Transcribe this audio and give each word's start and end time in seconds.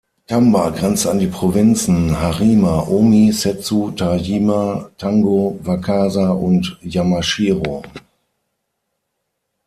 Tamba 0.25 0.71
grenzte 0.71 1.11
an 1.11 1.19
die 1.19 1.27
Provinzen 1.27 2.19
Harima, 2.19 2.85
Ōmi, 2.89 3.31
Settsu, 3.31 3.91
Tajima, 3.91 4.89
Tango, 4.97 5.59
Wakasa 5.61 6.31
und 6.31 6.75
Yamashiro. 6.81 7.83